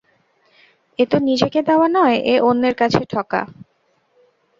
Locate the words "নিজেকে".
1.27-1.59